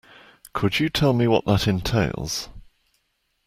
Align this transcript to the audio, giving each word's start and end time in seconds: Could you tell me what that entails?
Could 0.53 0.79
you 0.79 0.89
tell 0.89 1.13
me 1.13 1.27
what 1.27 1.45
that 1.45 1.67
entails? 1.67 2.49